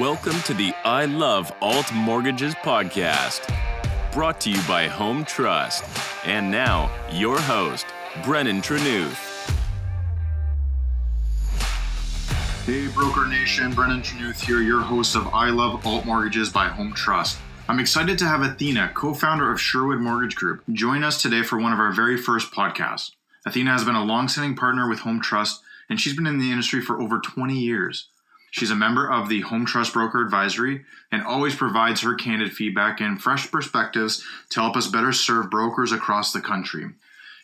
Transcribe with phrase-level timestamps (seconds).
[0.00, 3.50] Welcome to the I Love Alt Mortgages podcast,
[4.12, 5.84] brought to you by Home Trust.
[6.26, 7.86] And now, your host,
[8.22, 9.48] Brennan Trenuth.
[12.66, 16.92] Hey, Broker Nation, Brennan Trenuth here, your host of I Love Alt Mortgages by Home
[16.92, 17.38] Trust.
[17.66, 21.58] I'm excited to have Athena, co founder of Sherwood Mortgage Group, join us today for
[21.58, 23.12] one of our very first podcasts.
[23.46, 26.50] Athena has been a long standing partner with Home Trust, and she's been in the
[26.50, 28.08] industry for over 20 years.
[28.56, 33.02] She's a member of the Home Trust Broker Advisory and always provides her candid feedback
[33.02, 36.86] and fresh perspectives to help us better serve brokers across the country.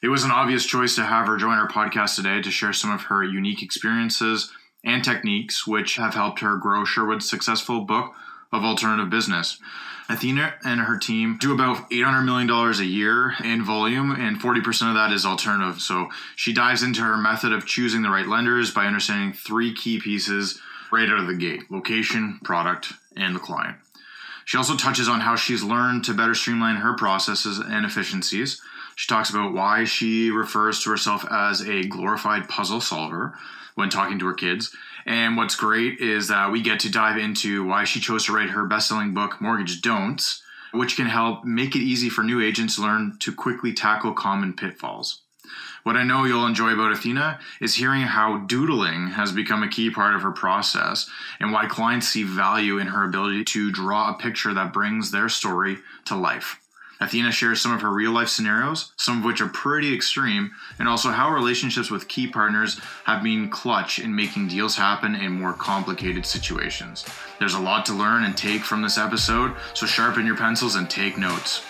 [0.03, 2.91] It was an obvious choice to have her join our podcast today to share some
[2.91, 4.53] of her unique experiences
[4.85, 8.15] and techniques which have helped her grow Sherwood's successful book
[8.51, 9.59] of alternative business.
[10.09, 14.95] Athena and her team do about $800 million a year in volume, and 40% of
[14.95, 15.83] that is alternative.
[15.83, 20.01] So she dives into her method of choosing the right lenders by understanding three key
[20.01, 20.59] pieces
[20.93, 23.77] right out of the gate location, product, and the client.
[24.45, 28.61] She also touches on how she's learned to better streamline her processes and efficiencies.
[28.97, 33.39] She talks about why she refers to herself as a glorified puzzle solver
[33.75, 34.75] when talking to her kids.
[35.07, 38.51] And what's great is that we get to dive into why she chose to write
[38.51, 42.79] her best selling book, Mortgage Don'ts, which can help make it easy for new agents
[42.79, 45.22] learn to quickly tackle common pitfalls.
[45.83, 49.91] What I know you'll enjoy about Athena is hearing how doodling has become a key
[49.91, 54.19] part of her process and why clients see value in her ability to draw a
[54.19, 56.61] picture that brings their story to life.
[57.01, 60.89] Athena shares some of her real life scenarios, some of which are pretty extreme, and
[60.89, 65.53] also how relationships with key partners have been clutch in making deals happen in more
[65.53, 67.05] complicated situations.
[67.41, 70.89] There's a lot to learn and take from this episode, so sharpen your pencils and
[70.89, 71.63] take notes.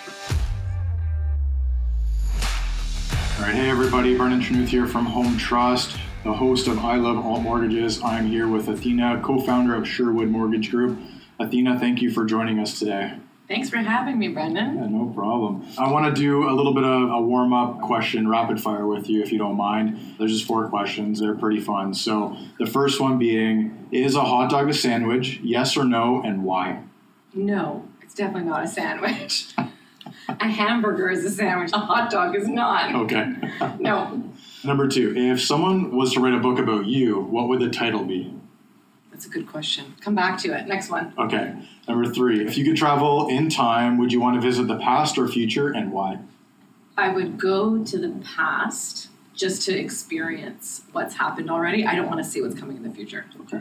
[3.42, 7.26] All right, hey everybody, Brennan Trenuth here from Home Trust, the host of I Love
[7.26, 8.00] Alt Mortgages.
[8.04, 10.96] I'm here with Athena, co founder of Sherwood Mortgage Group.
[11.40, 13.14] Athena, thank you for joining us today.
[13.48, 14.76] Thanks for having me, Brendan.
[14.76, 15.66] Yeah, no problem.
[15.76, 19.10] I want to do a little bit of a warm up question, rapid fire with
[19.10, 20.14] you, if you don't mind.
[20.20, 21.18] There's just four questions.
[21.18, 21.94] They're pretty fun.
[21.94, 25.40] So, the first one being Is a hot dog a sandwich?
[25.42, 26.80] Yes or no, and why?
[27.34, 29.52] No, it's definitely not a sandwich.
[30.28, 32.94] a hamburger is a sandwich, a hot dog is not.
[32.94, 33.32] Okay.
[33.78, 34.22] No,
[34.64, 38.04] Number two, if someone was to write a book about you, what would the title
[38.04, 38.34] be?
[39.22, 39.94] that's a good question.
[40.00, 40.66] Come back to it.
[40.66, 41.12] Next one.
[41.16, 41.54] Okay.
[41.86, 45.16] Number three, if you could travel in time, would you want to visit the past
[45.16, 46.18] or future and why?
[46.96, 51.86] I would go to the past just to experience what's happened already.
[51.86, 53.26] I don't want to see what's coming in the future.
[53.42, 53.60] Okay.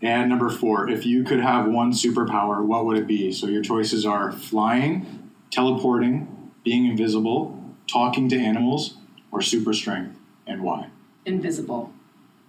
[0.00, 3.32] And number four, if you could have one superpower, what would it be?
[3.32, 5.19] So your choices are flying,
[5.50, 8.96] teleporting, being invisible, talking to animals,
[9.32, 10.16] or super strength,
[10.46, 10.88] and why?
[11.26, 11.92] Invisible.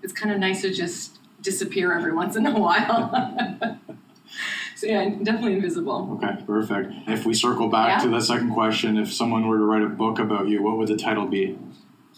[0.01, 3.09] It's kind of nice to just disappear every once in a while.
[4.75, 6.19] so, yeah, definitely invisible.
[6.23, 6.93] Okay, perfect.
[7.07, 8.05] If we circle back Yeah.
[8.05, 10.87] to the second question, if someone were to write a book about you, what would
[10.87, 11.57] the title be?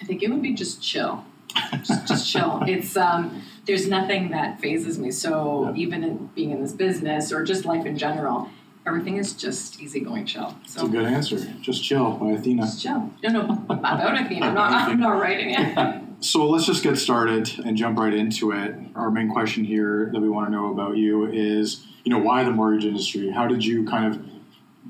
[0.02, 1.26] I think it would be just chill.
[1.84, 2.64] Just, just chill.
[2.66, 5.12] It's um, there's nothing that phases me.
[5.12, 5.84] So Yeah.
[5.84, 8.50] even in being in this business or just life in general,
[8.86, 10.56] everything is just easygoing, chill.
[10.64, 11.38] It's a good answer.
[11.62, 12.64] Just chill by Athena.
[12.64, 13.12] just chill.
[13.24, 14.44] No, no, about a theme.
[14.44, 14.72] I'm not.
[14.72, 16.02] I'm not writing it.
[16.24, 18.74] So let's just get started and jump right into it.
[18.96, 22.46] Our main question here that we want to know about you is, you know, why
[22.46, 23.30] the mortgage industry?
[23.30, 24.26] How did you kind of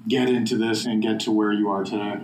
[0.08, 2.20] get into this and get to where you are today?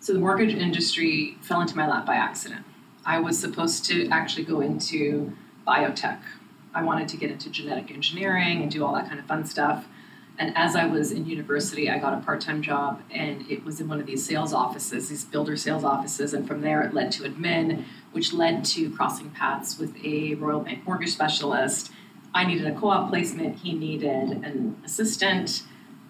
[0.00, 2.66] So the mortgage industry fell into my lap by accident.
[3.06, 5.32] I was supposed to actually go into
[5.66, 6.18] biotech.
[6.74, 9.86] I wanted to get into genetic engineering and do all that kind of fun stuff.
[10.38, 13.80] And as I was in university, I got a part time job, and it was
[13.80, 16.34] in one of these sales offices, these builder sales offices.
[16.34, 20.60] And from there, it led to admin, which led to crossing paths with a Royal
[20.60, 21.90] Bank mortgage specialist.
[22.34, 25.62] I needed a co op placement, he needed an assistant,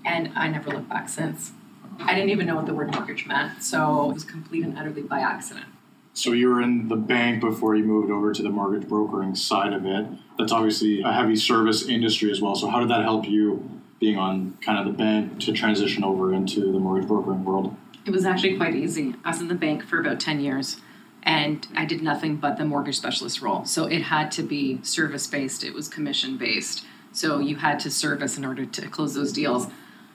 [0.04, 1.52] and I never looked back since.
[2.00, 5.02] I didn't even know what the word mortgage meant, so it was complete and utterly
[5.02, 5.66] by accident.
[6.14, 9.72] So you were in the bank before you moved over to the mortgage brokering side
[9.72, 10.06] of it.
[10.38, 12.54] That's obviously a heavy service industry as well.
[12.54, 16.32] So how did that help you being on kind of the bank to transition over
[16.32, 17.74] into the mortgage brokering world?
[18.04, 19.14] It was actually quite easy.
[19.24, 20.76] I was in the bank for about 10 years
[21.22, 23.64] and I did nothing but the mortgage specialist role.
[23.64, 26.84] So it had to be service based, it was commission based.
[27.10, 29.66] So you had to service in order to close those deals.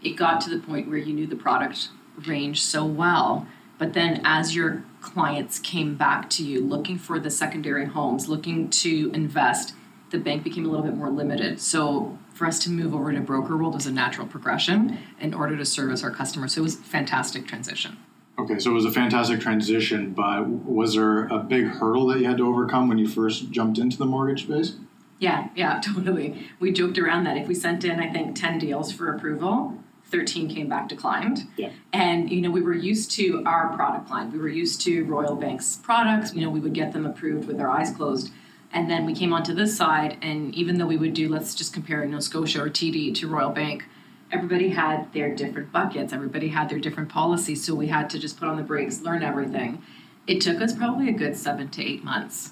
[0.01, 1.89] It got to the point where you knew the product
[2.25, 3.47] range so well.
[3.77, 8.69] But then as your clients came back to you looking for the secondary homes, looking
[8.69, 9.73] to invest,
[10.11, 11.59] the bank became a little bit more limited.
[11.59, 15.55] So for us to move over to broker world was a natural progression in order
[15.55, 16.55] to service our customers.
[16.55, 17.97] So it was a fantastic transition.
[18.39, 22.25] Okay, so it was a fantastic transition, but was there a big hurdle that you
[22.25, 24.73] had to overcome when you first jumped into the mortgage space?
[25.19, 26.47] Yeah, yeah, totally.
[26.59, 30.49] We joked around that if we sent in, I think, 10 deals for approval, 13
[30.49, 31.47] came back declined.
[31.57, 31.69] Yeah.
[31.93, 34.31] And, you know, we were used to our product line.
[34.31, 36.33] We were used to Royal Bank's products.
[36.33, 38.31] You know, we would get them approved with our eyes closed.
[38.73, 41.73] And then we came onto this side, and even though we would do, let's just
[41.73, 43.85] compare, know, Scotia or TD to Royal Bank,
[44.31, 46.13] everybody had their different buckets.
[46.13, 47.65] Everybody had their different policies.
[47.65, 49.81] So we had to just put on the brakes, learn everything.
[50.25, 52.51] It took us probably a good seven to eight months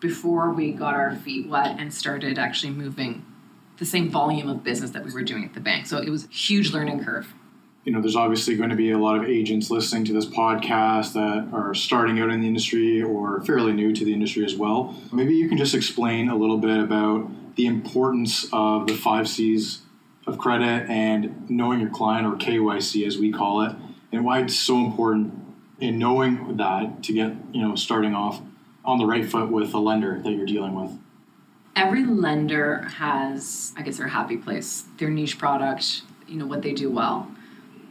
[0.00, 3.24] before we got our feet wet and started actually moving
[3.78, 5.86] the same volume of business that we were doing at the bank.
[5.86, 7.32] So it was a huge learning curve.
[7.86, 11.12] You know, there's obviously going to be a lot of agents listening to this podcast
[11.12, 14.96] that are starting out in the industry or fairly new to the industry as well.
[15.12, 19.82] Maybe you can just explain a little bit about the importance of the five C's
[20.26, 23.76] of credit and knowing your client or KYC as we call it,
[24.10, 25.32] and why it's so important
[25.78, 28.42] in knowing that to get, you know, starting off
[28.84, 30.90] on the right foot with a lender that you're dealing with.
[31.76, 36.72] Every lender has, I guess, their happy place, their niche product, you know, what they
[36.72, 37.30] do well.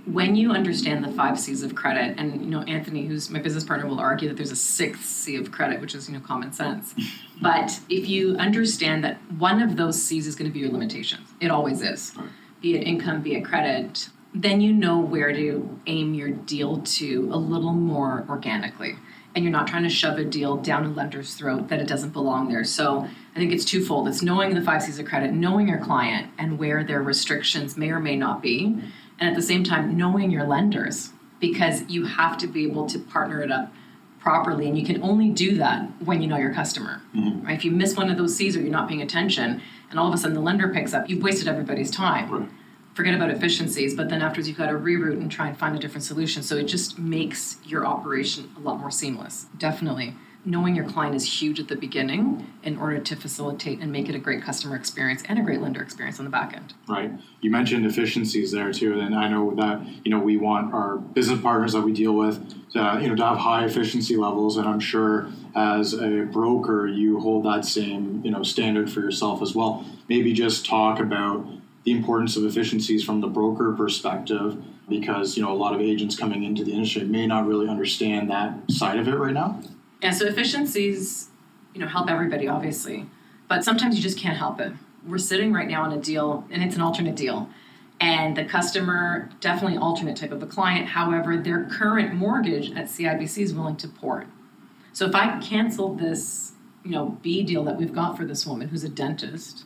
[0.06, 3.64] When you understand the five C's of credit, and you know, Anthony, who's my business
[3.64, 6.52] partner, will argue that there's a sixth C of credit, which is, you know, common
[6.52, 6.94] sense.
[7.42, 11.28] but if you understand that one of those C's is going to be your limitations,
[11.42, 12.14] it always is,
[12.62, 17.30] be it income, be it credit, then you know where to aim your deal to
[17.32, 18.98] a little more organically
[19.36, 22.12] and you're not trying to shove a deal down a lender's throat that it doesn't
[22.12, 22.64] belong there.
[22.64, 24.08] So I think it's twofold.
[24.08, 27.90] It's knowing the five C's of credit, knowing your client and where their restrictions may
[27.90, 28.82] or may not be,
[29.20, 33.00] and at the same time knowing your lenders because you have to be able to
[33.00, 33.72] partner it up
[34.20, 37.02] properly and you can only do that when you know your customer.
[37.16, 37.46] Mm-hmm.
[37.46, 37.56] Right?
[37.56, 40.14] If you miss one of those C's or you're not paying attention and all of
[40.14, 42.32] a sudden the lender picks up, you've wasted everybody's time.
[42.32, 42.50] Right.
[42.96, 45.80] Forget about efficiencies, but then afterwards you've got to reroute and try and find a
[45.80, 46.42] different solution.
[46.42, 49.48] So it just makes your operation a lot more seamless.
[49.58, 50.16] Definitely.
[50.48, 54.14] Knowing your client is huge at the beginning in order to facilitate and make it
[54.14, 56.72] a great customer experience and a great lender experience on the back end.
[56.88, 57.12] Right.
[57.42, 61.42] You mentioned efficiencies there too, and I know that you know we want our business
[61.42, 62.38] partners that we deal with
[62.74, 67.20] to you know to have high efficiency levels, and I'm sure as a broker you
[67.20, 69.84] hold that same you know standard for yourself as well.
[70.08, 71.48] Maybe just talk about
[71.86, 76.16] the importance of efficiencies from the broker perspective because you know a lot of agents
[76.16, 79.60] coming into the industry may not really understand that side of it right now.
[80.06, 81.30] Yeah, so efficiencies,
[81.74, 83.08] you know, help everybody obviously,
[83.48, 84.72] but sometimes you just can't help it.
[85.04, 87.50] We're sitting right now on a deal and it's an alternate deal.
[88.00, 90.90] And the customer, definitely alternate type of a client.
[90.90, 94.28] However, their current mortgage at CIBC is willing to port.
[94.94, 96.52] So if I cancel this,
[96.84, 99.66] you know, B deal that we've got for this woman who's a dentist,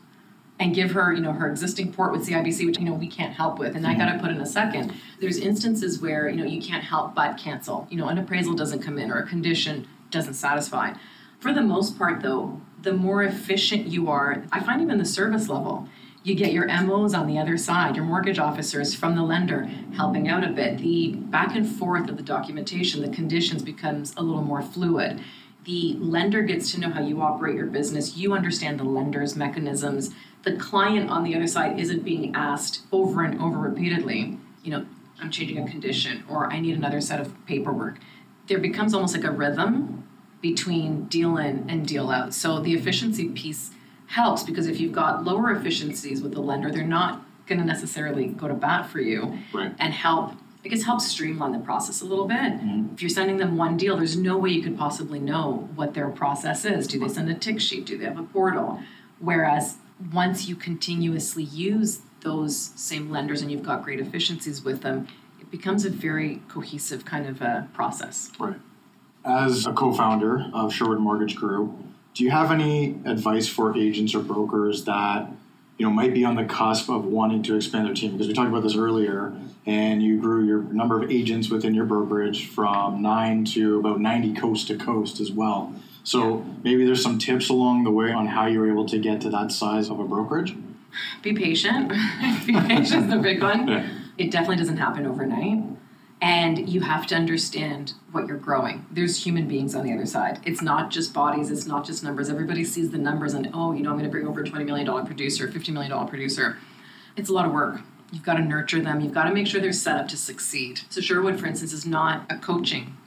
[0.62, 3.34] and give her, you know, her existing port with CIBC, which you know we can't
[3.34, 4.22] help with, and I got to mm-hmm.
[4.22, 4.94] put in a second.
[5.22, 7.88] There's instances where you know you can't help but cancel.
[7.90, 10.94] You know, an appraisal doesn't come in or a condition doesn't satisfy.
[11.40, 15.50] For the most part, though, the more efficient you are, I find even the service
[15.50, 15.88] level.
[16.24, 19.64] You get your MOs on the other side, your mortgage officers from the lender
[19.96, 20.80] helping out a bit.
[20.80, 25.22] The back and forth of the documentation, the conditions becomes a little more fluid
[25.70, 28.18] the lender gets to know how you operate your business.
[28.18, 30.10] You understand the lender's mechanisms.
[30.44, 34.86] The client on the other side isn't being asked over and over repeatedly, you know,
[35.22, 38.00] I'm changing a condition or I need another set of paperwork.
[38.50, 40.04] There becomes almost like a rhythm
[40.42, 42.34] between deal in and deal out.
[42.34, 43.72] So the efficiency piece
[44.08, 48.28] helps because if you've got lower efficiencies with the lender, they're not going to necessarily
[48.28, 49.74] go to bat for you Right.
[49.80, 50.34] and help
[50.66, 52.38] I guess helps streamline the process a little bit.
[52.38, 52.94] Mm-hmm.
[52.94, 56.10] If you're sending them one deal, there's no way you could possibly know what their
[56.10, 56.86] process is.
[56.86, 57.86] Do they send a tick sheet?
[57.86, 58.82] Do they have a portal?
[59.20, 59.78] Whereas
[60.12, 65.08] once you continuously use those same lenders and you've got great efficiencies with them,
[65.50, 68.32] it becomes a very cohesive kind of a process.
[68.40, 68.60] Right.
[69.26, 71.72] As a co-founder of Sherwood Mortgage Group,
[72.14, 75.30] do you have any advice for agents or brokers that
[75.78, 78.12] you know might be on the cusp of wanting to expand their team?
[78.12, 79.34] Because we talked about this earlier,
[79.66, 84.34] and you grew your number of agents within your brokerage from nine to about ninety
[84.34, 85.74] coast to coast as well.
[86.04, 89.30] So maybe there's some tips along the way on how you're able to get to
[89.32, 90.56] that size of a brokerage.
[91.22, 91.90] Be patient.
[92.46, 93.68] Be patient is the big one.
[93.68, 93.90] Yeah.
[94.20, 95.64] It definitely doesn't happen overnight.
[96.22, 98.86] And you have to understand what you're growing.
[98.92, 100.42] There's human beings on the other side.
[100.44, 102.30] It's not just bodies, it's not just numbers.
[102.30, 104.66] Everybody sees the numbers and, oh, you know, I'm going to bring over a $20
[104.66, 106.58] million producer, $50 million producer.
[107.16, 107.80] It's a lot of work.
[108.12, 109.00] You've got to nurture them.
[109.00, 110.82] You've got to make sure they're set up to succeed.
[110.90, 112.98] So, Sherwood, for instance, is not a coaching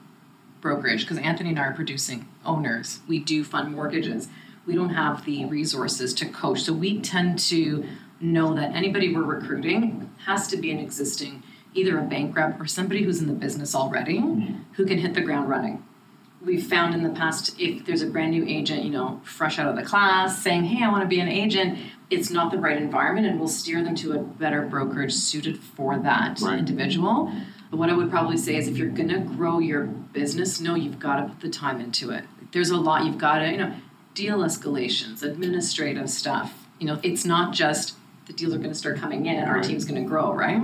[0.63, 3.01] brokerage because Anthony and I are producing owners.
[3.07, 4.29] We do fund mortgages.
[4.65, 6.63] We don't have the resources to coach.
[6.63, 7.85] So we tend to
[8.23, 11.43] know that anybody we're recruiting has to be an existing,
[11.75, 14.55] either a bank rep or somebody who's in the business already hmm.
[14.75, 15.83] who can hit the ground running.
[16.45, 19.69] we've found in the past if there's a brand new agent, you know, fresh out
[19.69, 21.79] of the class saying, hey, I want to be an agent,
[22.11, 25.99] it's not the right environment and we'll steer them to a better brokerage suited for
[25.99, 26.59] that Right.
[26.59, 27.33] individual.
[27.71, 30.75] But what I would probably say is if you're going to grow your business, no,
[30.75, 32.25] you've got to put the time into it.
[32.53, 33.75] There's a lot you've got to, you know,
[34.15, 36.67] deal escalations, administrative stuff.
[36.79, 37.95] You know, it's not just
[38.33, 40.63] the deals are going to start coming in and our team's going to grow, right?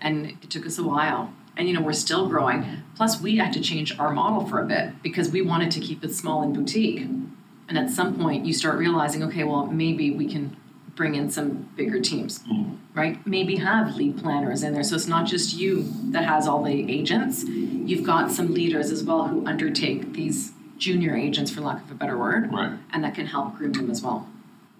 [0.00, 1.32] And it took us a while.
[1.56, 2.64] And you know, we're still growing.
[2.96, 6.02] Plus, we had to change our model for a bit because we wanted to keep
[6.02, 7.00] it small and boutique.
[7.00, 10.56] And at some point, you start realizing, okay, well, maybe we can
[10.94, 12.74] bring in some bigger teams, mm-hmm.
[12.94, 13.26] right?
[13.26, 14.82] Maybe have lead planners in there.
[14.82, 17.44] So it's not just you that has all the agents.
[17.44, 21.94] You've got some leaders as well who undertake these junior agents, for lack of a
[21.94, 22.72] better word, Right.
[22.92, 24.28] and that can help groom them as well.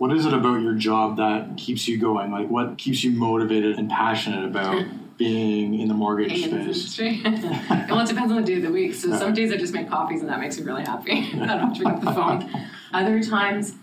[0.02, 2.32] What is it about your job that keeps you going?
[2.32, 4.84] Like, what keeps you motivated and passionate about
[5.16, 6.98] being in the mortgage in space?
[6.98, 8.94] well, it depends on the day of the week.
[8.94, 11.12] So some days I just make coffees and that makes me really happy.
[11.40, 12.68] I don't have to pick up the phone.
[12.92, 13.76] Other times,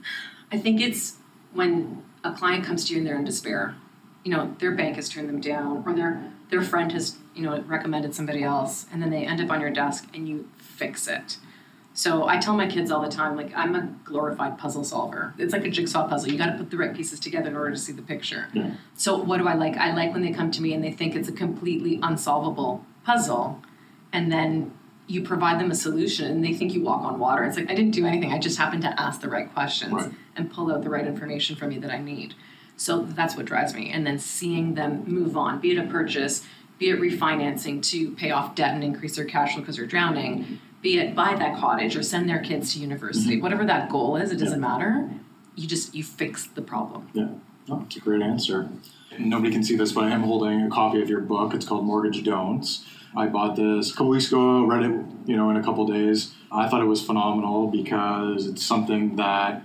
[0.51, 1.15] I think it's
[1.53, 3.75] when a client comes to you and they're in despair.
[4.25, 7.61] You know, their bank has turned them down, or their their friend has you know
[7.61, 11.37] recommended somebody else, and then they end up on your desk and you fix it.
[11.99, 15.33] So I tell my kids all the time, like I'm a glorified puzzle solver.
[15.37, 16.31] It's like a jigsaw puzzle.
[16.31, 18.47] You got to put the right pieces together in order to see the picture.
[18.53, 18.71] Yeah.
[18.95, 19.75] So what do I like?
[19.75, 23.61] I like when they come to me and they think it's a completely unsolvable puzzle,
[24.13, 24.71] and then
[25.07, 27.43] you provide them a solution and they think you walk on water.
[27.43, 28.31] It's like I didn't do anything.
[28.31, 30.11] I just happened to ask the right questions Right.
[30.37, 32.33] and pull out the right information from you that I need.
[32.77, 33.91] So that's what drives me.
[33.91, 36.45] And then seeing them move on, be it a purchase,
[36.77, 40.61] be it refinancing to pay off debt and increase their cash flow because they're drowning,
[40.81, 43.43] be it buy that cottage or send their kids to university, mm-hmm.
[43.43, 45.09] whatever that goal is, it doesn't matter.
[45.55, 47.09] You just you fix the problem.
[47.13, 47.29] Yeah,
[47.69, 48.69] oh, that's a great answer.
[49.17, 51.53] Nobody can see this, but I am holding a copy of your book.
[51.53, 52.85] It's called Mortgage Don'ts.
[53.15, 54.65] I bought this a couple weeks ago.
[54.65, 54.91] Read it,
[55.25, 56.33] you know, in a couple days.
[56.51, 59.63] I thought it was phenomenal because it's something that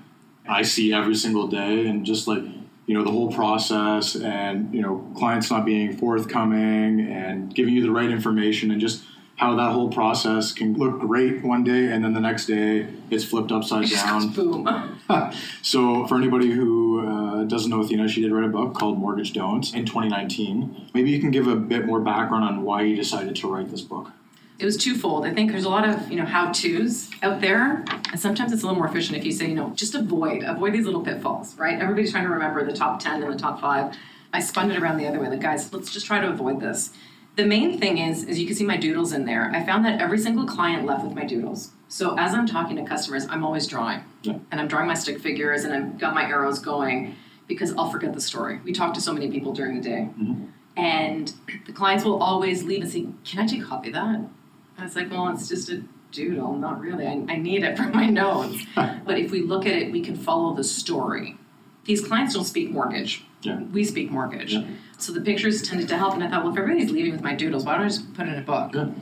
[0.49, 2.43] I see every single day, and just like
[2.87, 7.83] you know the whole process, and you know clients not being forthcoming and giving you
[7.83, 9.03] the right information, and just
[9.37, 13.25] how that whole process can look great one day, and then the next day it's
[13.25, 14.29] flipped upside down.
[14.35, 15.01] Boom.
[15.63, 19.33] so, for anybody who uh, doesn't know Athena, she did write a book called Mortgage
[19.33, 20.91] Don'ts in 2019.
[20.95, 23.81] Maybe you can give a bit more background on why you decided to write this
[23.81, 24.13] book.
[24.61, 25.27] it was twofold.
[25.27, 28.63] I think there's a lot of you know how tos out there, and sometimes it's
[28.63, 31.57] a little more efficient if you say you know just avoid avoid these little pitfalls.
[31.59, 31.81] Right?
[31.81, 33.97] Everybody's trying to remember the top ten and the top five.
[34.33, 35.29] I spun it around the other way.
[35.29, 36.91] Like guys, let's just try to avoid this.
[37.37, 39.51] The main thing is, is you can see my doodles in there.
[39.53, 41.73] I found that every single client left with my doodles.
[41.89, 44.39] So as I'm talking to customers, I'm always drawing, Yeah.
[44.51, 47.17] and I'm drawing my stick figures, and I've got my arrows going
[47.49, 48.61] because I'll forget the story.
[48.65, 50.47] We talk to so many people during the day, mm-hmm.
[50.77, 51.33] and
[51.67, 54.87] the clients will always leave and say, "Can I take a copy of that?" And
[54.87, 57.07] it's like, well, it's just a doodle, not really.
[57.07, 58.65] I, I need it for my notes.
[58.75, 61.37] but if we look at it, we can follow the story.
[61.85, 63.25] These clients don't speak mortgage.
[63.43, 63.61] Yeah.
[63.63, 64.55] We speak mortgage.
[64.55, 64.67] Yeah.
[64.99, 66.15] So the pictures tended to help.
[66.15, 68.27] And I thought, well, if everybody's leaving with my doodles, why don't I just put
[68.27, 68.73] it in a book?
[68.73, 68.95] Good.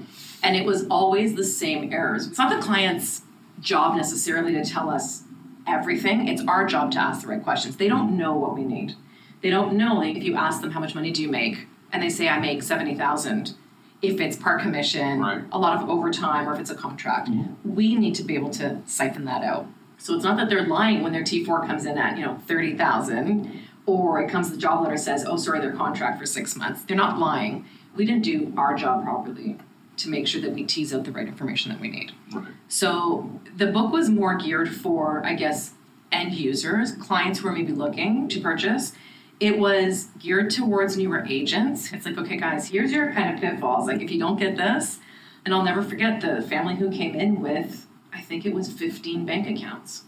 [0.42, 2.26] And it was always the same errors.
[2.26, 3.22] It's not the client's
[3.60, 5.22] job necessarily to tell us
[5.66, 6.26] everything.
[6.26, 7.76] It's our job to ask the right questions.
[7.76, 8.18] They don't mm-hmm.
[8.18, 8.96] know what we need.
[9.42, 12.02] They don't know like if you ask them how much money do you make and
[12.02, 13.54] they say I make 70,000
[14.00, 15.44] if it's part commission, Right.
[15.52, 17.28] a lot of overtime or if it's a contract.
[17.28, 17.74] Mm-hmm.
[17.74, 19.66] We need to be able to siphon that out.
[20.02, 23.60] So it's not that they're lying when their T4 comes in at, you know, 30,000
[23.86, 26.96] or it comes the job letter says, "Oh, sorry, their contract for 6 months." They're
[26.96, 27.64] not lying.
[27.94, 29.58] We didn't do our job properly
[29.98, 32.10] to make sure that we tease out the right information that we need.
[32.32, 32.46] Right.
[32.66, 35.74] So the book was more geared for, I guess,
[36.10, 38.94] end users, clients who are maybe looking to purchase.
[39.38, 41.92] It was geared towards newer agents.
[41.92, 43.86] It's like, okay, guys, here's your kind of pitfalls.
[43.86, 44.98] Like, if you don't get this,
[45.44, 49.24] and I'll never forget the family who came in with, I think it was 15
[49.24, 50.04] bank accounts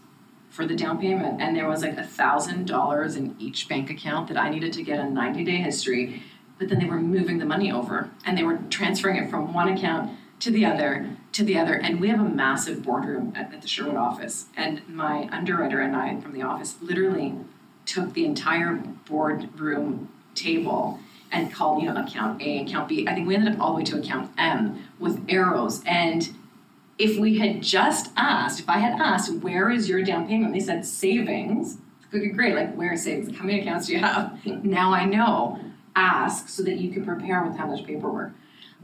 [0.49, 1.41] for the down payment.
[1.41, 4.99] And there was like a $1,000 in each bank account that I needed to get
[4.99, 6.23] a 90 day history.
[6.57, 9.67] But then they were moving the money over and they were transferring it from one
[9.67, 11.73] account to the other to the other.
[11.73, 14.45] And we have a massive boardroom at, at the Sherwood office.
[14.55, 17.35] And my underwriter and I from the office literally
[17.85, 20.99] took the entire boardroom table
[21.31, 23.05] and called, you know, account A, account B.
[23.05, 25.83] I think we ended up all the way to account M with arrows.
[25.85, 26.33] And
[26.97, 30.53] if we had just asked, if I had asked, where is your down payment?
[30.53, 31.77] They said savings.
[32.13, 32.55] Okay, great.
[32.55, 33.37] Like, where is savings?
[33.37, 34.45] How many accounts do you have?
[34.45, 35.59] Now I know.
[35.95, 38.33] Ask so that you can prepare with how much paperwork.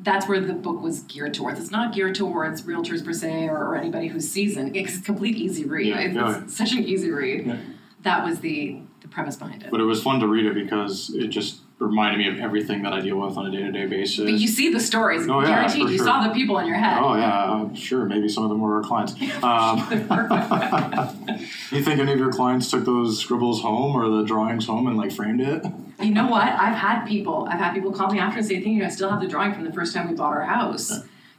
[0.02, 1.60] That's where the book was geared towards.
[1.60, 4.76] It's not geared towards realtors per se or, or anybody who's seasoned.
[4.76, 5.88] It's a complete easy read.
[5.88, 6.48] Yeah, it's yeah.
[6.48, 7.46] such an easy read.
[7.46, 7.58] Yeah.
[8.04, 9.72] That was the the premise behind it.
[9.72, 12.94] But it was fun to read it because it just reminded me of everything that
[12.94, 14.24] I deal with on a day to day basis.
[14.24, 15.28] But you see the stories.
[15.28, 16.06] Oh, yeah, Guaranteed, you sure.
[16.06, 17.00] saw the people in your head.
[17.02, 18.06] Oh yeah, sure.
[18.06, 19.14] Maybe some of them were our clients.
[19.42, 19.80] Um,
[21.72, 24.98] you think any of your clients took those scribbles home or the drawings home and
[24.98, 25.66] like framed it?
[26.00, 26.44] You know what?
[26.44, 27.48] I've had people.
[27.50, 28.86] I've had people call me after and say, "Thank you.
[28.86, 30.92] I still have the drawing from the first time we bought our house.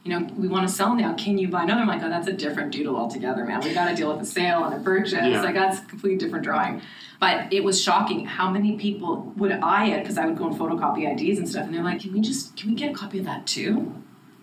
[0.03, 1.13] You know, we want to sell now.
[1.13, 3.61] Can you buy another?" I'm like, "Oh, that's a different doodle altogether, man.
[3.61, 5.13] We got to deal with a sale and a purchase.
[5.13, 5.41] Yeah.
[5.41, 6.81] Like that's a completely different drawing."
[7.19, 10.59] But it was shocking how many people would eye it because I would go and
[10.59, 13.19] photocopy IDs and stuff, and they're like, "Can we just can we get a copy
[13.19, 13.93] of that too?"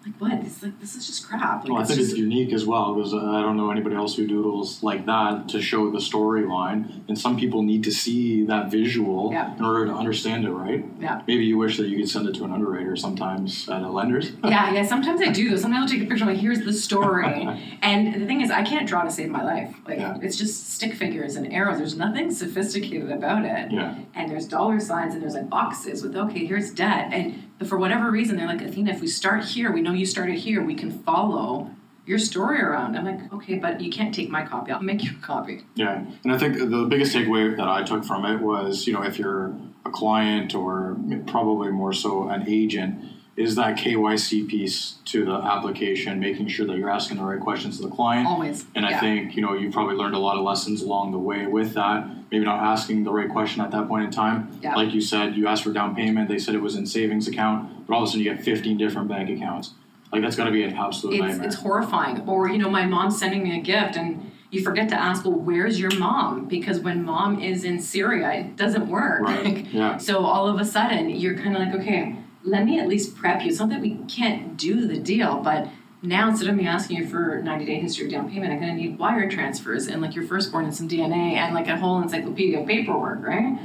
[0.05, 0.33] Like what?
[0.45, 1.63] It's like this is just crap.
[1.65, 3.97] Like Well, I think just it's unique as well because uh, I don't know anybody
[3.97, 8.45] else who doodles like that to show the storyline, and some people need to see
[8.47, 9.55] that visual Yeah.
[9.57, 10.85] in order to understand it, right?
[11.01, 11.21] yeah.
[11.27, 14.33] Maybe you wish that you could send it to an underwriter sometimes at a lender's.
[14.45, 14.85] yeah, yeah.
[14.87, 15.51] Sometimes I do.
[15.51, 15.57] though.
[15.57, 16.25] Sometimes I'll take a picture.
[16.25, 17.47] I'm like, here's the story.
[17.83, 19.75] and the thing is, I can't draw to save my life.
[19.87, 20.17] Like, Yeah.
[20.23, 21.79] it's just stick figures and arrows.
[21.79, 23.71] There's nothing sophisticated about it.
[23.71, 23.99] Yeah.
[24.15, 27.11] And there's dollar signs and there's like boxes with okay, here's debt.
[27.13, 30.07] And but for whatever reason, they're like, Athena, if we start here, we know you
[30.07, 30.65] started here.
[30.65, 31.71] We can follow
[32.07, 32.97] your story around.
[32.97, 34.73] I'm like, okay, but you can't take my copy.
[34.73, 35.67] I'll make you a copy.
[35.75, 39.03] Yeah, and I think the biggest takeaway that I took from it was, you know,
[39.03, 43.05] if you're a client or probably more so an agent,
[43.37, 47.79] is that KYC piece to the application, making sure that you're asking the right questions
[47.79, 48.27] to the client.
[48.27, 48.67] Always.
[48.75, 51.47] And I think, you know, you probably learned a lot of lessons along the way
[51.47, 52.07] with that.
[52.31, 54.59] Maybe not asking the right question at that point in time.
[54.63, 54.75] Yeah.
[54.75, 57.87] Like you said, you asked for down payment, they said it was in savings account,
[57.87, 59.73] but all of a sudden you get 15 different bank accounts.
[60.13, 61.47] Like that's got to be an absolute it's, nightmare.
[61.47, 62.29] it's horrifying.
[62.29, 65.35] Or, you know, my mom's sending me a gift and you forget to ask, well,
[65.35, 66.47] where's your mom?
[66.47, 69.23] Because when mom is in Syria, it doesn't work.
[69.23, 69.67] Right.
[69.71, 69.99] Yeah.
[69.99, 73.43] So all of a sudden, you're kind of like, okay, let me at least prep
[73.43, 73.49] you.
[73.49, 75.69] It's not that we can't do the deal, but
[76.03, 78.75] now instead of me asking you for 90 day history of down payment, I'm going
[78.75, 82.01] to need wire transfers and like your firstborn and some DNA and like a whole
[82.01, 83.59] encyclopedia of paperwork, right?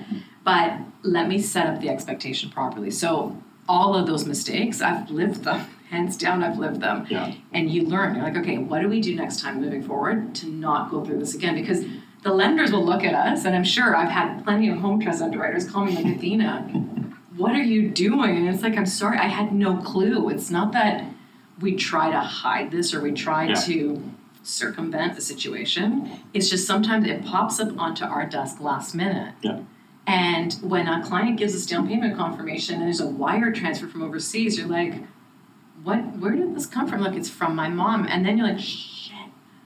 [0.43, 2.91] But let me set up the expectation properly.
[2.91, 5.65] So all of those mistakes, I've lived them.
[5.89, 7.05] Hands down, I've lived them.
[7.09, 7.33] Yeah.
[7.53, 8.15] And you learn.
[8.15, 11.19] You're like, okay, what do we do next time moving forward to not go through
[11.19, 11.55] this again?
[11.55, 11.85] Because
[12.23, 15.21] the lenders will look at us, and I'm sure I've had plenty of home trust
[15.21, 16.94] underwriters call me like, Athena,
[17.37, 18.37] what are you doing?
[18.37, 20.29] And it's like, I'm sorry, I had no clue.
[20.29, 21.05] It's not that
[21.59, 23.55] we try to hide this or we try Yeah.
[23.55, 24.03] to
[24.43, 26.09] circumvent the situation.
[26.33, 29.33] It's just sometimes it pops up onto our desk last minute.
[29.41, 29.59] Yeah.
[30.07, 34.03] And when a client gives us down payment confirmation and there's a wire transfer from
[34.03, 35.01] overseas, you're like,
[35.83, 37.01] what where did this come from?
[37.01, 38.05] Like it's from my mom.
[38.07, 39.15] And then you're like, shit,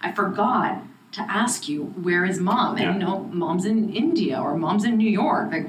[0.01, 2.77] I forgot to ask you where is mom?
[2.77, 2.93] And Yeah.
[2.93, 5.51] you know, mom's in India or mom's in New York.
[5.51, 5.67] Like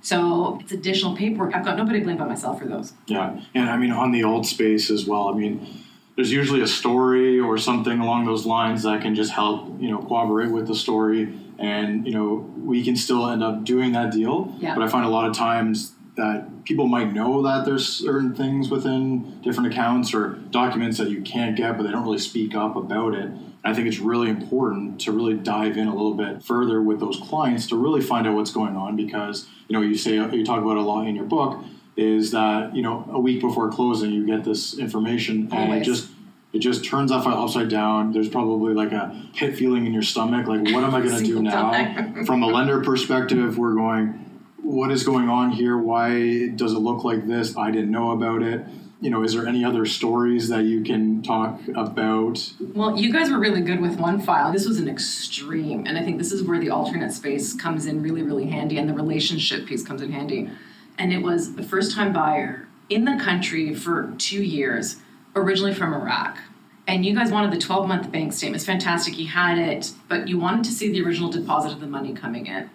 [0.00, 1.54] so it's additional paperwork.
[1.54, 2.92] I've got nobody to blame but myself for those.
[3.06, 5.28] Yeah, and I mean on the alt space as well.
[5.28, 5.84] I mean,
[6.16, 9.98] there's usually a story or something along those lines that can just help you know
[9.98, 14.54] corroborate with the story, and you know we can still end up doing that deal.
[14.58, 14.74] Yeah.
[14.74, 18.68] But I find a lot of times that people might know that there's certain things
[18.68, 22.74] within different accounts or documents that you can't get, but they don't really speak up
[22.74, 23.30] about it.
[23.68, 27.18] I think it's really important to really dive in a little bit further with those
[27.18, 30.62] clients to really find out what's going on because you know you say you talk
[30.62, 31.62] about a lot in your book
[31.96, 36.08] is that you know a week before closing you get this information and it just
[36.52, 38.12] it just turns off upside down.
[38.12, 41.24] There's probably like a pit feeling in your stomach, like what am I going to
[41.24, 42.24] do now?
[42.24, 44.24] From a lender perspective, we're going,
[44.62, 45.76] what is going on here?
[45.76, 47.56] Why does it look like this?
[47.56, 48.64] I didn't know about it.
[49.00, 52.52] You know, is there any other stories that you can talk about?
[52.74, 54.52] Well, you guys were really good with one file.
[54.52, 58.02] This was an extreme, and I think this is where the alternate space comes in
[58.02, 60.50] really, really handy, and the relationship piece comes in handy.
[60.98, 64.96] And it was a first time buyer in the country for two years,
[65.36, 66.38] originally from Iraq.
[66.88, 68.56] And you guys wanted the 12 month bank statement.
[68.56, 69.14] It's fantastic.
[69.14, 72.46] He had it, but you wanted to see the original deposit of the money coming
[72.46, 72.70] in.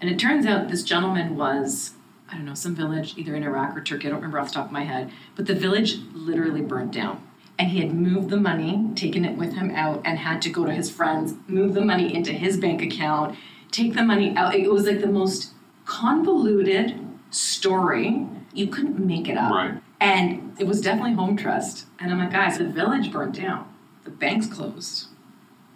[0.00, 1.92] And it turns out this gentleman was,
[2.28, 4.54] I don't know, some village, either in Iraq or Turkey, I don't remember off the
[4.54, 7.22] top of my head, but the village literally burnt down.
[7.58, 10.66] And he had moved the money, taken it with him out, and had to go
[10.66, 13.36] to his friends, move the money into his bank account,
[13.70, 14.54] take the money out.
[14.54, 15.52] It was like the most
[15.84, 18.26] convoluted story.
[18.52, 19.52] You couldn't make it up.
[19.52, 19.80] Right.
[20.00, 21.86] And it was definitely home trust.
[21.98, 23.72] And I'm like, guys, the village burnt down.
[24.04, 25.08] The bank's closed.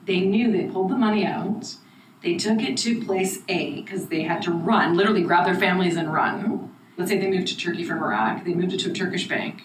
[0.04, 1.76] They knew they pulled the money out.
[2.22, 5.96] They took it to place A because they had to run, literally grab their families
[5.96, 6.74] and run.
[6.96, 8.44] Let's say they moved to Turkey from Iraq.
[8.44, 9.62] They moved it to a Turkish bank.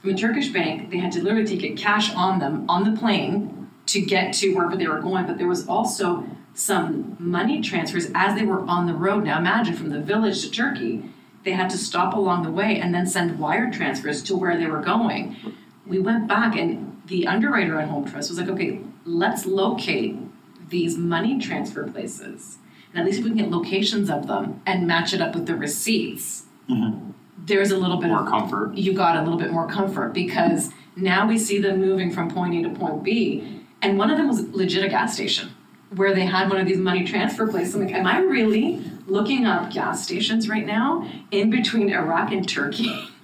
[0.00, 3.70] From a Turkish bank, they had to literally take cash on them on the plane
[3.86, 5.26] to get to wherever they were going.
[5.26, 6.24] But there was also
[6.54, 9.24] some money transfers as they were on the road.
[9.24, 11.10] Now imagine from the village to Turkey,
[11.44, 14.66] they had to stop along the way and then send wire transfers to where they
[14.66, 15.36] were going.
[15.86, 20.16] We went back and the underwriter on Home Trust was like, okay, let's locate
[20.70, 22.58] these money transfer places.
[22.92, 25.46] And at least if we can get locations of them and match it up with
[25.46, 27.10] the receipts, mm-hmm.
[27.38, 28.74] there's a little bit More of comfort.
[28.74, 32.54] you got a little bit more comfort because now we see them moving from point
[32.54, 33.62] A to point B.
[33.82, 35.50] And one of them was legit a gas station
[35.94, 37.74] where they had one of these money transfer places.
[37.74, 42.48] I'm like, am I really looking up gas stations right now in between Iraq and
[42.48, 43.08] Turkey?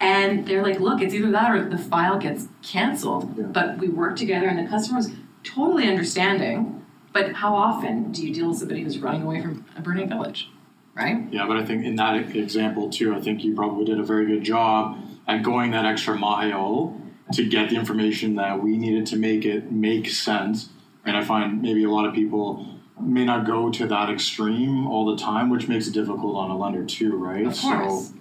[0.00, 3.36] And they're like, look, it's either that or the file gets canceled.
[3.36, 3.46] Yeah.
[3.46, 5.10] But we work together and the customer's
[5.42, 6.77] totally understanding.
[7.12, 10.50] But how often do you deal with somebody who's running away from a burning village?
[10.94, 11.26] Right?
[11.30, 14.26] Yeah, but I think in that example too, I think you probably did a very
[14.26, 17.00] good job at going that extra mile
[17.32, 20.70] to get the information that we needed to make it make sense.
[21.04, 22.66] And I find maybe a lot of people
[23.00, 26.56] may not go to that extreme all the time, which makes it difficult on a
[26.56, 27.46] lender too, right?
[27.46, 28.12] Of course.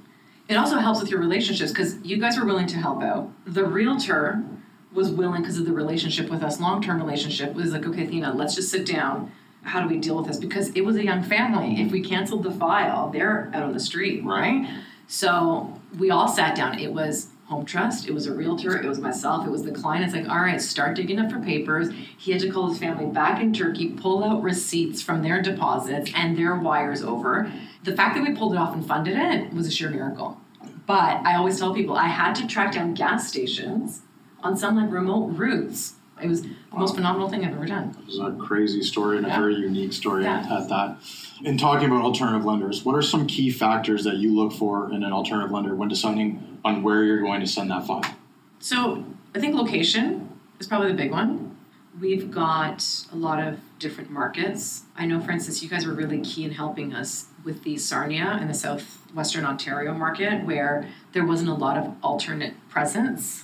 [0.48, 3.30] it also helps with your relationships because you guys were willing to help out.
[3.46, 4.44] The realtor
[4.98, 8.34] was willing because of the relationship with us, long term relationship, was like, okay, Athena,
[8.34, 9.32] let's just sit down.
[9.62, 10.38] How do we deal with this?
[10.38, 11.80] Because it was a young family.
[11.80, 14.64] If we canceled the file, they're out on the street, Right.
[14.64, 14.84] right?
[15.08, 16.80] So we all sat down.
[16.80, 20.04] It was Home Trust, it was a realtor, it was myself, it was the client.
[20.04, 21.90] It's like, all right, start digging up for papers.
[22.18, 26.12] He had to call his family back in Turkey, pull out receipts from their deposits
[26.14, 27.50] and their wires over.
[27.84, 30.42] The fact that we pulled it off and funded it was a sheer miracle.
[30.86, 34.02] But I always tell people I had to track down gas stations
[34.48, 35.94] on some like remote routes.
[36.24, 37.96] It was the most phenomenal thing I've ever done.
[38.00, 40.40] It was a crazy story and a very unique story Yeah.
[40.40, 40.98] at, at that.
[41.44, 45.04] In talking about alternative lenders, what are some key factors that you look for in
[45.04, 48.04] an alternative lender when deciding on where you're going to send that file?
[48.60, 49.04] So
[49.36, 50.28] I think location
[50.60, 51.56] is probably the big one.
[52.00, 54.84] We've got a lot of different markets.
[54.98, 58.40] I know, for instance, you guys were really key in helping us with the Sarnia
[58.42, 63.44] in the southwestern Ontario market, where there wasn't a lot of alternate presence.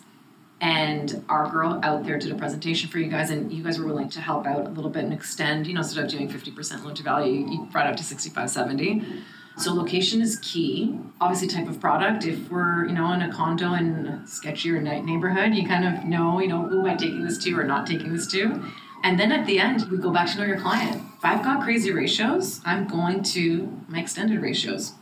[0.64, 3.86] And our girl out there did a presentation for you guys, and you guys were
[3.86, 6.86] willing to help out a little bit and extend, you know, instead of doing 50%
[6.86, 9.04] loan to value, you brought up to 65, 70.
[9.58, 10.98] So location is key.
[11.20, 12.26] Obviously, type of product.
[12.26, 16.06] If we're you know in a condo in a sketchier night neighborhood, you kind of
[16.06, 18.64] know you know who am I taking this to or not taking this to.
[19.04, 21.04] And then at the end, we go back to know your client.
[21.18, 24.94] If I've got crazy ratios, I'm going to my extended ratios.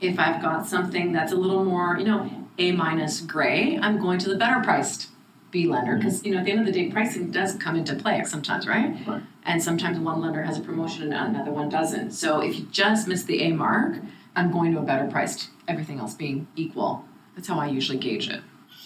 [0.00, 4.18] If I've got something that's a little more you know A minus gray, I'm going
[4.20, 5.08] to the better priced
[5.50, 7.94] B lender because you know at the end of the day, pricing does come into
[7.94, 8.96] play sometimes, right?
[9.06, 9.22] Right.
[9.44, 12.12] and sometimes one lender has a promotion and another one doesn't.
[12.12, 13.96] So if you just miss the A mark,
[14.36, 17.04] I'm going to a better priced, everything else being equal.
[17.36, 18.40] That's how I usually gauge it.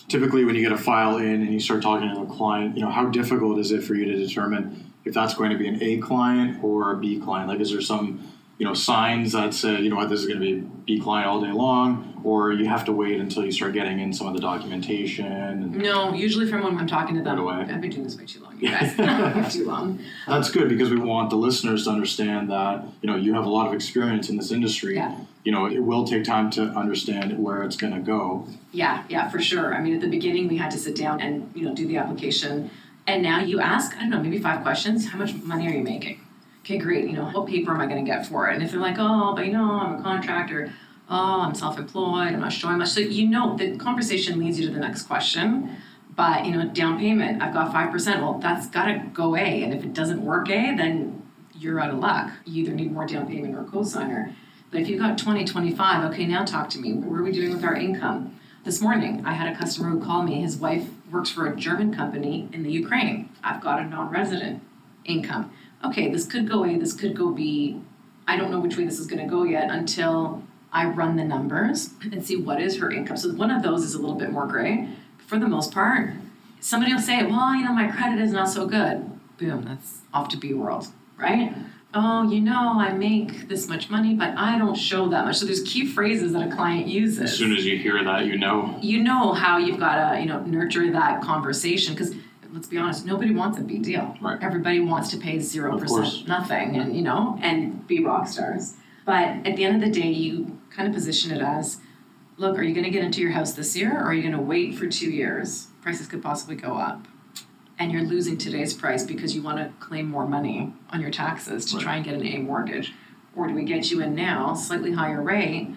[0.09, 2.83] Typically, when you get a file in and you start talking to the client, you
[2.83, 5.83] know how difficult is it for you to determine if that's going to be an
[5.83, 7.49] A client or a B client?
[7.49, 8.21] Like, is there some
[8.59, 11.01] you know signs that say you know what this is going to be a B
[11.01, 14.27] client all day long, or you have to wait until you start getting in some
[14.27, 15.79] of the documentation?
[15.79, 17.71] No, usually from when I'm talking to them, Right.
[17.71, 19.53] I've been doing this way too long, you guys.
[19.55, 20.01] too long.
[20.27, 23.51] That's good because we want the listeners to understand that you know you have a
[23.51, 24.97] lot of experience in this industry.
[24.97, 25.17] Yeah.
[25.45, 28.47] You know, it will take time to understand where it's going to go.
[28.73, 29.75] Yeah, yeah, for sure.
[29.75, 31.97] I mean, at the beginning, we had to sit down and you know do the
[31.97, 32.71] application,
[33.07, 35.09] and now you ask, I don't know, maybe five questions.
[35.09, 36.21] How much money are you making?
[36.69, 37.07] Okay, great.
[37.07, 38.53] You know, what paper am I going to get for it?
[38.53, 40.71] And if they're like, oh, but you know, I'm a contractor.
[41.09, 42.35] Oh, I'm self-employed.
[42.35, 42.91] I'm not showing much.
[42.91, 45.75] So you know, the conversation leads you to the next question.
[46.15, 48.21] But you know, down payment, I've got five percent.
[48.21, 51.23] Well, that's got to go A, and if it doesn't work A, then
[51.55, 52.33] you're out of luck.
[52.45, 54.35] You either need more down payment or a cosigner.
[54.71, 56.93] But if you've got 20, 25, okay, now talk to me.
[56.93, 58.39] What are we doing with our income?
[58.65, 60.43] This morning, I had a customer who called me.
[60.43, 63.31] His wife works for a German company in the Ukraine.
[63.43, 64.63] I've got a non resident
[65.07, 65.51] income.
[65.85, 67.81] Okay, this could go A, this could go B.
[68.27, 71.25] I don't know which way this is going to go yet until I run the
[71.25, 73.17] numbers and see what is her income.
[73.17, 74.89] So one of those is a little bit more gray.
[75.27, 76.11] For the most part,
[76.61, 79.11] somebody will say, well, you know, my credit is not so good.
[79.39, 81.55] Boom, that's off to B world, right?
[81.95, 85.37] Oh, you know, I make this much money, but I don't show that much.
[85.39, 88.37] So there's key phrases that a client uses As soon as you hear that, you
[88.37, 88.77] know.
[88.83, 92.15] you know how you've got to you know nurture that conversation because
[92.53, 94.39] let's be honest nobody wants a big deal Right.
[94.43, 99.29] everybody wants to pay zero percent, nothing and you know and be rock stars but
[99.47, 101.79] at the end of the day you kind of position it as
[102.37, 104.35] look are you going to get into your house this year or are you going
[104.35, 107.07] to wait for two years prices could possibly go up
[107.79, 111.65] and you're losing today's price because you want to claim more money on your taxes
[111.67, 111.83] to Right.
[111.85, 112.93] try and get an A mortgage
[113.37, 115.69] or do we get you in now slightly higher rate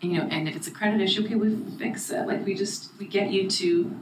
[0.00, 2.24] you know, and if it's a credit issue, okay, we fix it.
[2.28, 3.96] Like we just we get you to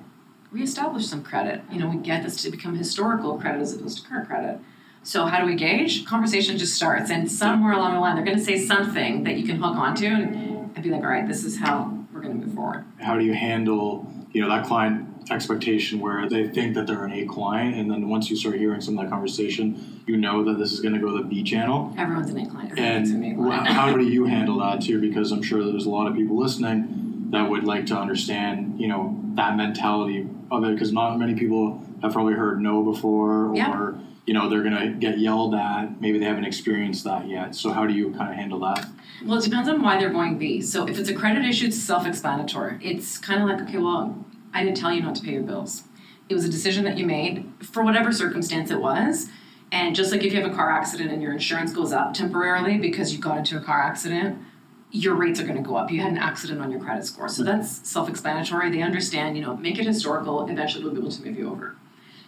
[0.51, 1.63] reestablish some credit.
[1.71, 4.59] You know, we get this to become historical credit as opposed to current credit.
[5.03, 6.05] So how do we gauge?
[6.05, 9.47] Conversation just starts, and somewhere along the line, they're going to say something that you
[9.47, 12.47] can hook onto and, and be like, all right, this is how we're going to
[12.47, 12.85] move forward.
[12.99, 17.13] How do you handle, you know, that client expectation where they think that they're an
[17.13, 20.59] A client, and then once you start hearing some of that conversation, you know that
[20.59, 21.95] this is going to go to the B channel.
[21.97, 22.73] Everyone's an A client.
[22.73, 23.67] Everyone's an A And client.
[23.69, 25.01] how do you handle that too?
[25.01, 26.96] Because I'm sure there's a lot of people listening
[27.37, 30.73] that would like to understand, you know, that mentality of it.
[30.73, 33.93] Because not many people have probably heard no before, or Yeah.
[34.27, 36.01] you know, they're gonna get yelled at.
[36.01, 37.55] Maybe they haven't experienced that yet.
[37.55, 38.87] So how do you kind of handle that?
[39.25, 40.61] Well, it depends on why they're going B.
[40.61, 42.79] So if it's a credit issue, it's self-explanatory.
[42.81, 45.85] It's kind of like, okay, well, I didn't tell you not to pay your bills.
[46.29, 49.29] It was a decision that you made for whatever circumstance it was.
[49.71, 52.79] And just like if you have a car accident and your insurance goes up temporarily
[52.79, 54.39] because you got into a car accident,
[54.91, 55.91] your rates are going to go up.
[55.91, 57.29] You had an accident on your credit score.
[57.29, 58.71] So that's self-explanatory.
[58.71, 61.77] They understand, you know, make it historical, eventually they'll be able to move you over.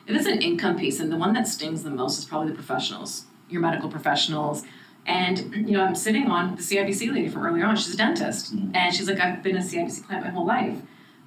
[0.07, 2.55] If it's an income piece, and the one that stings the most is probably the
[2.55, 4.64] professionals, your medical professionals.
[5.07, 7.77] And you know, I'm sitting on the CIBC lady from earlier on.
[7.77, 8.75] She's a dentist, mm-hmm.
[8.75, 10.79] and she's like, "I've been a CIBC client my whole life."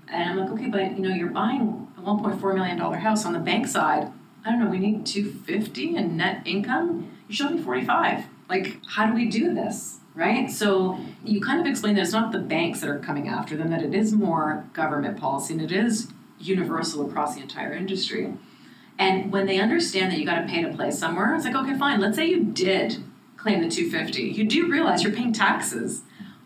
[0.07, 3.33] And I'm like, "Okay, but you know, you're buying a 1.4 million dollar house on
[3.33, 4.11] the bank side.
[4.43, 4.69] I don't know.
[4.69, 7.11] We need 250 in net income.
[7.27, 8.25] You showed me 45.
[8.49, 10.51] Like, how do we do this?" Right?
[10.51, 13.69] So you kind of explain that it's not the banks that are coming after them;
[13.69, 18.33] that it is more government policy, and it is universal across the entire industry.
[18.99, 21.77] And when they understand that you got to pay to play somewhere, it's like, okay,
[21.77, 21.99] fine.
[21.99, 23.03] Let's say you did
[23.37, 24.21] claim the 250.
[24.21, 26.03] You do realize you're paying taxes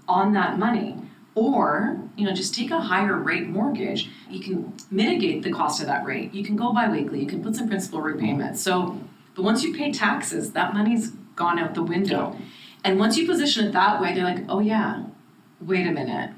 [0.08, 0.96] on that money.
[1.34, 4.10] Or, you know, just take a higher rate mortgage.
[4.30, 6.34] You can mitigate the cost of that rate.
[6.34, 7.20] You can go bi-weekly.
[7.20, 8.58] You can put some principal repayment.
[8.58, 9.02] So,
[9.36, 12.38] but once you pay taxes, that money's gone out the window.
[12.86, 15.04] And once you position it that way, they're like, oh yeah,
[15.60, 16.32] wait a minute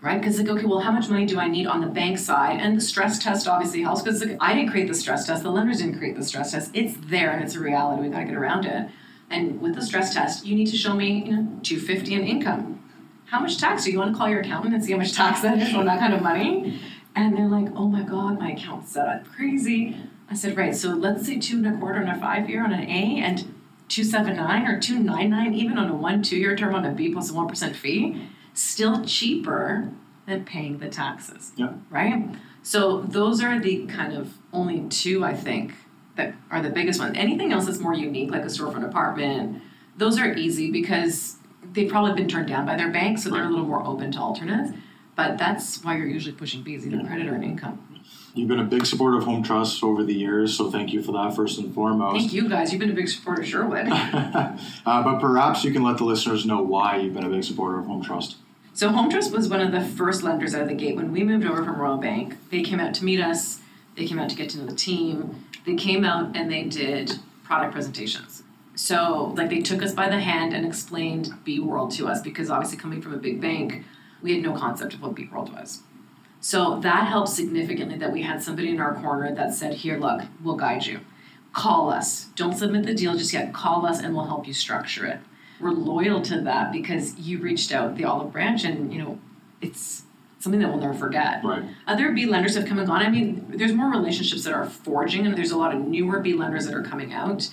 [0.00, 0.20] right?
[0.20, 2.60] Because like, okay, well, how much money do I need on the bank side?
[2.60, 5.42] And the stress test obviously helps because like, I didn't create the stress test.
[5.42, 6.70] The lenders didn't create the stress test.
[6.74, 8.02] It's there and it's a reality.
[8.02, 8.88] We got to get around it.
[9.30, 12.22] And with the stress test, you need to show me, you know, two fifty in
[12.26, 12.82] income.
[13.26, 15.42] How much tax do you want to call your accountant and see how much tax
[15.42, 16.80] that is on that kind of money?
[17.14, 19.96] And they're like, oh my god, my account's set I'm crazy.
[20.30, 20.74] I said, right.
[20.74, 23.54] So let's say two and a quarter on a five year on an A and
[23.88, 26.84] two seven nine or two nine nine even on a one two year term on
[26.84, 29.90] a B plus a one percent fee still cheaper
[30.26, 31.52] than paying the taxes.
[31.56, 31.72] Yeah.
[31.90, 32.28] Right?
[32.62, 35.72] So those are the kind of only two I think
[36.16, 37.16] that are the biggest ones.
[37.16, 39.62] Anything else that's more unique, like a storefront apartment,
[39.96, 41.36] those are easy because
[41.72, 44.18] they've probably been turned down by their bank, so they're a little more open to
[44.18, 44.72] alternates.
[45.16, 47.87] But that's why you're usually pushing B's, either credit or an income.
[48.34, 51.12] You've been a big supporter of Home Trust over the years, so thank you for
[51.12, 52.18] that first and foremost.
[52.18, 52.72] Thank you guys.
[52.72, 53.88] You've been a big supporter of Sherwood.
[53.90, 57.78] uh, but perhaps you can let the listeners know why you've been a big supporter
[57.78, 58.36] of Home Trust.
[58.74, 60.94] So Home Trust was one of the first lenders out of the gate.
[60.94, 63.60] When we moved over from Royal Bank, they came out to meet us.
[63.96, 65.44] They came out to get to know the team.
[65.66, 68.44] They came out and they did product presentations.
[68.76, 72.48] So like they took us by the hand and explained B World to us because
[72.48, 73.84] obviously coming from a big bank,
[74.22, 75.80] we had no concept of what B World was.
[76.40, 80.22] So that helped significantly that we had somebody in our corner that said, "Here, look,
[80.42, 81.00] we'll guide you.
[81.52, 82.26] Call us.
[82.36, 83.52] Don't submit the deal just yet.
[83.52, 85.18] Call us and we'll help you structure it."
[85.60, 89.18] We're loyal to that because you reached out the olive branch and you know
[89.60, 90.04] it's
[90.38, 91.42] something that we'll never forget.
[91.44, 91.64] Right.
[91.86, 93.02] Other B lenders have come and gone.
[93.02, 96.32] I mean, there's more relationships that are forging, and there's a lot of newer B
[96.32, 97.50] lenders that are coming out.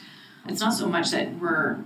[0.47, 1.77] It's not so much that we're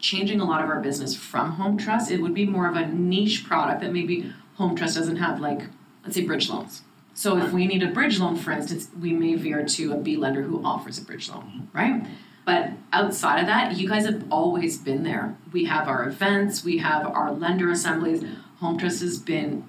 [0.00, 2.10] changing a lot of our business from Home Trust.
[2.10, 5.68] It would be more of a niche product that maybe Home Trust doesn't have, like
[6.02, 6.82] let's say bridge loans.
[7.14, 10.16] So if we need a bridge loan, for instance, we may veer to a B
[10.16, 12.06] lender who offers a bridge loan, right?
[12.44, 15.36] But outside of that, you guys have always been there.
[15.52, 18.24] We have our events, we have our lender assemblies.
[18.60, 19.64] Home Trust has been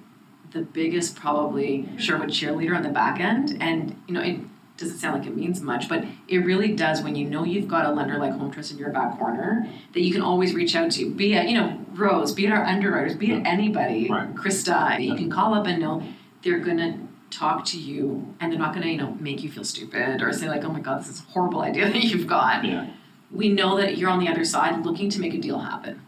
[0.52, 3.58] the biggest, probably Sherwood cheerleader on the back end.
[3.60, 4.38] And, you know, it
[4.78, 7.84] doesn't sound like it means much, but it really does when you know you've got
[7.84, 10.90] a lender like Home Trust in your back corner that you can always reach out
[10.92, 14.34] to, be it, you know, Rose, be it our underwriters, be it anybody, Right.
[14.34, 16.02] Krista, you can call up and know
[16.42, 16.98] they're to
[17.30, 20.48] talk to you and they're not to, you know, make you feel stupid or say
[20.48, 22.88] like, oh my God, this is a horrible idea that you've got Yeah.
[23.30, 26.02] we know that you're on the other side looking to make a deal happen.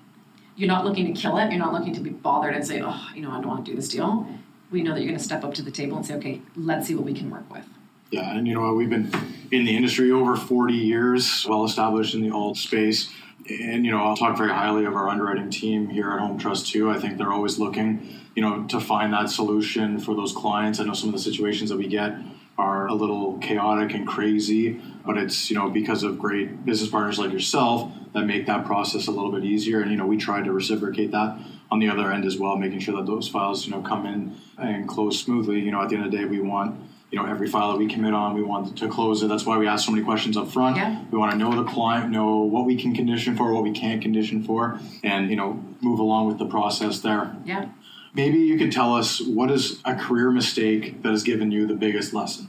[0.57, 1.51] You're not looking to kill it.
[1.51, 3.71] You're not looking to be bothered and say, oh, you know, I don't want to
[3.71, 4.27] do this deal.
[4.71, 6.95] We know that you're to step up to the table and say, okay, let's see
[6.95, 7.65] what we can work with.
[8.11, 8.75] Yeah, and you know?
[8.75, 9.11] We've been
[9.51, 13.11] in the industry over 40 years, well established in the alt space.
[13.49, 16.69] And, you know, I'll talk very highly of our underwriting team here at Home Trust
[16.69, 16.91] too.
[16.91, 20.79] I think they're always looking, you know, to find that solution for those clients.
[20.79, 22.15] I know some of the situations that we get
[22.57, 27.19] are a little chaotic and crazy, but it's, you know, because of great business partners
[27.19, 29.81] like yourself that make that process a little bit easier.
[29.81, 31.39] And, you know, we try to reciprocate that
[31.71, 34.37] on the other end as well, making sure that those files, you know, come in
[34.59, 35.61] and close smoothly.
[35.61, 36.79] You know, at the end of the day, we want
[37.13, 39.57] you know every file that we commit on we want to close it that's why
[39.59, 41.05] we ask so many questions up front Yeah.
[41.11, 44.01] we want to know the client know what we can condition for what we can't
[44.03, 47.69] condition for and you know move along with the process there Yeah.
[48.15, 51.75] maybe you could tell us what is a career mistake that has given you the
[51.75, 52.49] biggest lesson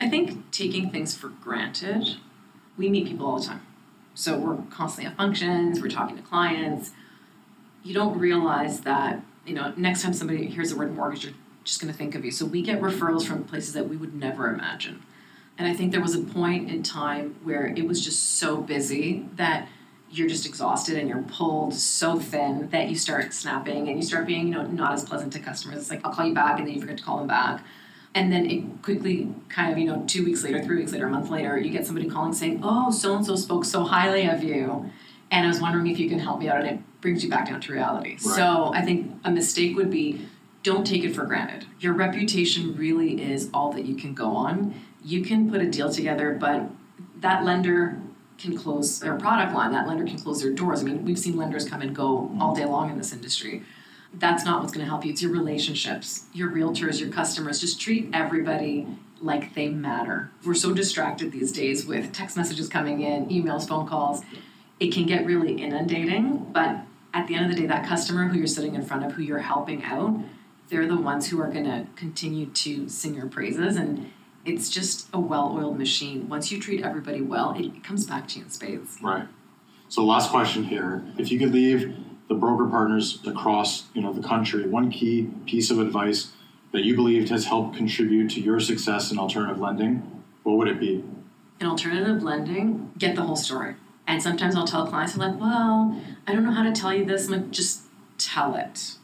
[0.00, 2.16] I think taking things for granted,
[2.76, 3.62] we meet people all the time.
[4.14, 6.90] So we're constantly at functions, we're talking to clients.
[7.84, 11.80] You don't realize that, you know, next time somebody hears the word mortgage, you're just
[11.80, 12.30] going to think of you.
[12.30, 15.02] So we get referrals from places that we would never imagine.
[15.56, 19.26] And I think there was a point in time where it was just so busy
[19.36, 19.68] that
[20.10, 24.26] you're just exhausted and you're pulled so thin that you start snapping and you start
[24.26, 25.78] being, you know, not as pleasant to customers.
[25.78, 27.64] It's like I'll call you back and then you forget to call them back.
[28.14, 31.10] And then it quickly kind of, you know, two weeks later, three weeks later, a
[31.10, 34.44] month later, you get somebody calling saying, Oh, so and so spoke so highly of
[34.44, 34.88] you.
[35.32, 37.48] And I was wondering if you can help me out and it brings you back
[37.48, 38.10] down to reality.
[38.10, 38.20] Right.
[38.20, 40.26] So I think a mistake would be
[40.64, 41.66] don't take it for granted.
[41.78, 44.74] Your reputation really is all that you can go on.
[45.04, 46.70] You can put a deal together, but
[47.20, 48.00] that lender
[48.38, 50.80] can close their product line, that lender can close their doors.
[50.80, 53.62] I mean, we've seen lenders come and go all day long in this industry.
[54.14, 55.12] That's not what's going to help you.
[55.12, 57.60] It's your relationships, your realtors, your customers.
[57.60, 58.86] Just treat everybody
[59.20, 60.30] like they matter.
[60.44, 64.22] We're so distracted these days with text messages coming in, emails, phone calls.
[64.80, 66.78] It can get really inundating, but
[67.12, 69.22] at the end of the day, that customer who you're sitting in front of, who
[69.22, 70.18] you're helping out,
[70.68, 74.10] they're the ones who are going to continue to sing your praises and
[74.44, 76.28] it's just a well-oiled machine.
[76.28, 78.98] Once you treat everybody well it comes back to you in spades.
[79.02, 79.26] Right.
[79.88, 81.04] So last question here.
[81.18, 81.96] If you could leave
[82.28, 86.32] the broker partners across you know the country one key piece of advice
[86.72, 90.80] that you believed has helped contribute to your success in alternative lending what would it
[90.80, 91.04] be?
[91.60, 93.74] In alternative lending get the whole story.
[94.06, 97.04] And sometimes i'll tell clients I'm like well i don't know how to tell you
[97.04, 97.82] this i'm like just
[98.18, 98.94] tell it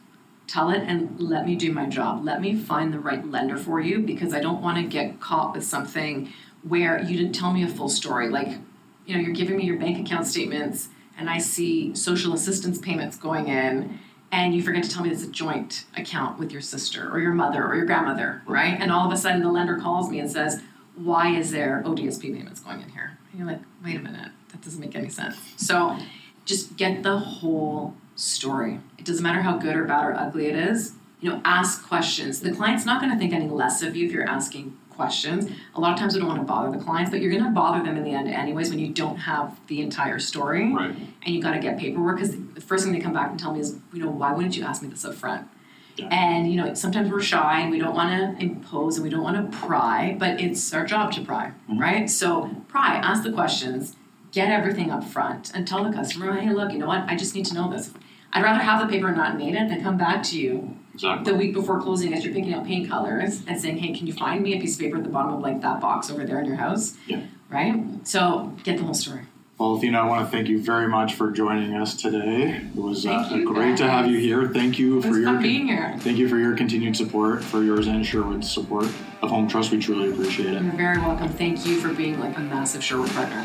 [0.51, 2.25] tell it and let me do my job.
[2.25, 5.55] Let me find the right lender for you because I don't want to get caught
[5.55, 6.33] with something
[6.63, 8.29] where you didn't tell me a full story.
[8.29, 8.59] Like,
[9.07, 13.17] you know, you're giving me your bank account statements and I see social assistance payments
[13.17, 14.01] going in
[14.33, 17.33] and you forget to tell me it's a joint account with your sister or your
[17.33, 18.77] mother or your grandmother, right?
[18.81, 20.63] And all of a sudden the lender calls me and says,
[20.97, 23.19] Why is there ODSP payments going in here?
[23.31, 25.37] And you're like, wait a minute, that doesn't make any sense.
[25.57, 25.97] So
[26.45, 28.81] just get the whole story.
[28.99, 30.93] It doesn't matter how good or bad or ugly it is.
[31.21, 32.41] You know, ask questions.
[32.41, 35.51] The client's not going to think any less of you if you're asking questions.
[35.75, 37.51] A lot of times we don't want to bother the clients, but you're going to
[37.51, 40.73] bother them in the end anyways when you don't have the entire story.
[40.73, 40.95] Right.
[41.23, 43.53] And you got to get paperwork because the first thing they come back and tell
[43.53, 45.49] me is, you know, why wouldn't you ask me this up front?
[45.97, 46.09] Yeah.
[46.11, 49.23] And you know, sometimes we're shy and we don't want to impose and we don't
[49.23, 51.79] want to pry, but it's our job to pry, mm-hmm.
[51.79, 52.11] right?
[52.11, 53.97] So pry, ask the questions,
[54.33, 57.05] get everything up front, and tell the customer, hey, look, you know what?
[57.09, 57.93] I just need to know this.
[58.33, 61.33] I'd rather have the paper not made it than come back to you exactly.
[61.33, 64.13] the week before closing as you're picking out paint colors and saying, hey, can you
[64.13, 66.39] find me a piece of paper at the bottom of like that box over there
[66.41, 66.97] in your house?
[67.07, 67.23] Yeah.
[67.49, 68.07] Right?
[68.07, 69.23] So get the whole story.
[69.59, 72.63] Well, Athena, I want to thank you very much for joining us today.
[72.75, 73.79] It was uh, great guys.
[73.81, 74.49] to have you here.
[74.49, 75.97] Thank you for your being here.
[75.99, 78.87] Thank you for your continued support, for yours and Sherwood's support
[79.21, 79.71] of Home Trust.
[79.71, 80.63] We truly appreciate it.
[80.63, 81.29] You're very welcome.
[81.29, 83.45] Thank you for being like a massive Sherwood partner.